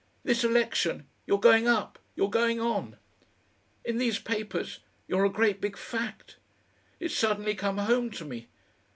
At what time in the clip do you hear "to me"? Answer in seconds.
8.13-8.47